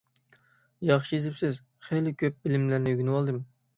ياخشى 0.91 1.13
يېزىپسىز، 1.17 1.59
خېلى 1.89 2.15
كۆپ 2.25 2.41
بىلىملەرنى 2.47 2.95
ئۆگىنىۋالدىم. 2.95 3.43